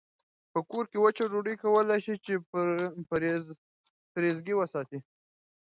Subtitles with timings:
[0.51, 2.59] په کور کې وچه ډوډۍ کولای شئ چې په
[4.15, 4.99] فریزر کې وساتئ.